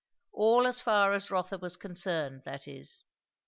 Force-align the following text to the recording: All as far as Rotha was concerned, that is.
All 0.33 0.65
as 0.65 0.81
far 0.81 1.13
as 1.13 1.29
Rotha 1.29 1.59
was 1.59 1.77
concerned, 1.77 2.41
that 2.45 2.67
is. 2.67 3.03